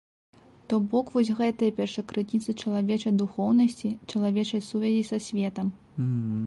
[0.71, 5.67] То бок вось гэтая першакрыніца чалавечай духоўнасці, чалавечай сувязі са светам.